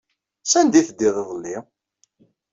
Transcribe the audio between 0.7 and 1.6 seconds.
ay teddiḍ iḍelli?